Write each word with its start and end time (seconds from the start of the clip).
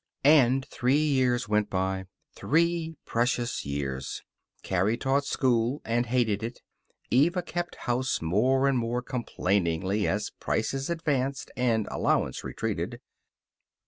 And 0.25 0.65
three 0.65 0.97
years 0.97 1.47
went 1.47 1.69
by. 1.69 2.07
Three 2.33 2.95
precious 3.05 3.67
years. 3.67 4.23
Carrie 4.63 4.95
still 4.95 5.11
taught 5.13 5.25
school, 5.25 5.79
and 5.85 6.07
hated 6.07 6.41
it. 6.41 6.63
Eva 7.11 7.43
kept 7.43 7.75
house 7.85 8.19
more 8.19 8.67
and 8.67 8.79
more 8.79 9.03
complainingly 9.03 10.07
as 10.07 10.31
prices 10.39 10.89
advanced 10.89 11.51
and 11.55 11.87
allowance 11.91 12.43
retreated. 12.43 12.99